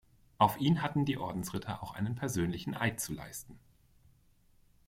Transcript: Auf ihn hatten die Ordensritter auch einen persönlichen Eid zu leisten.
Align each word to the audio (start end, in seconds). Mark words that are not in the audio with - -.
Auf 0.39 0.59
ihn 0.59 0.81
hatten 0.81 1.05
die 1.05 1.19
Ordensritter 1.19 1.83
auch 1.83 1.93
einen 1.93 2.15
persönlichen 2.15 2.73
Eid 2.73 2.99
zu 2.99 3.13
leisten. 3.13 3.59